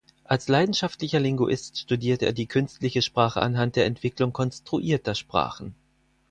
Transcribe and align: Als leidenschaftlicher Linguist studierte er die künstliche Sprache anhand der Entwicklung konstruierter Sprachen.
Als 0.23 0.47
leidenschaftlicher 0.47 1.19
Linguist 1.19 1.77
studierte 1.77 2.25
er 2.25 2.33
die 2.33 2.47
künstliche 2.47 3.03
Sprache 3.03 3.39
anhand 3.39 3.75
der 3.75 3.85
Entwicklung 3.85 4.33
konstruierter 4.33 5.13
Sprachen. 5.13 5.75